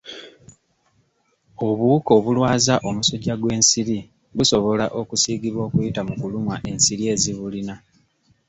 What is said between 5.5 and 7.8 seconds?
okuyita mu kulumwa ensiri ezibulina.